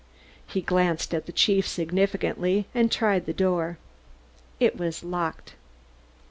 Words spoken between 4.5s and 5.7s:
It was locked.